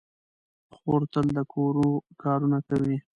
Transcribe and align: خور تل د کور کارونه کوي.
خور 0.75 1.01
تل 1.11 1.25
د 1.35 1.37
کور 1.53 1.75
کارونه 2.21 2.57
کوي. 2.67 2.97